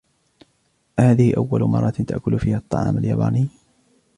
[0.99, 3.47] أهذه أول مرة تأكل فيها الطعام الياباني؟